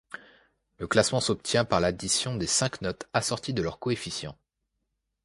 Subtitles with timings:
[0.77, 4.35] Le classement s'obtient par addition des cinq notes assorties de leur coefficient.